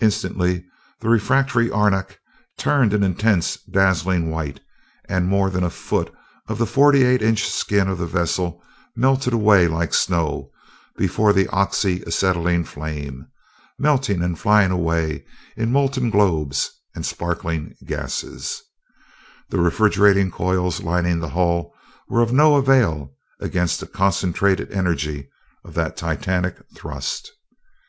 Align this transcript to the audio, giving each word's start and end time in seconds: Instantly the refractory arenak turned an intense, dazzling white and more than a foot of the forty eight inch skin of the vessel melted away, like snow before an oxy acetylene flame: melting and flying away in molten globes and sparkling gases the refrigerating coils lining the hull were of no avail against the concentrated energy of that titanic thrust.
Instantly 0.00 0.64
the 1.00 1.08
refractory 1.08 1.70
arenak 1.70 2.20
turned 2.56 2.92
an 2.92 3.02
intense, 3.02 3.56
dazzling 3.68 4.30
white 4.30 4.60
and 5.08 5.26
more 5.26 5.50
than 5.50 5.64
a 5.64 5.70
foot 5.70 6.14
of 6.46 6.58
the 6.58 6.66
forty 6.66 7.02
eight 7.02 7.20
inch 7.20 7.48
skin 7.50 7.88
of 7.88 7.98
the 7.98 8.06
vessel 8.06 8.62
melted 8.94 9.32
away, 9.32 9.66
like 9.66 9.92
snow 9.92 10.52
before 10.96 11.36
an 11.36 11.48
oxy 11.50 12.00
acetylene 12.06 12.62
flame: 12.62 13.26
melting 13.76 14.22
and 14.22 14.38
flying 14.38 14.70
away 14.70 15.24
in 15.56 15.72
molten 15.72 16.10
globes 16.10 16.70
and 16.94 17.04
sparkling 17.04 17.74
gases 17.84 18.62
the 19.48 19.58
refrigerating 19.58 20.30
coils 20.30 20.80
lining 20.84 21.18
the 21.18 21.30
hull 21.30 21.74
were 22.08 22.22
of 22.22 22.32
no 22.32 22.54
avail 22.54 23.12
against 23.40 23.80
the 23.80 23.86
concentrated 23.88 24.70
energy 24.70 25.28
of 25.64 25.74
that 25.74 25.96
titanic 25.96 26.56
thrust. 26.72 27.32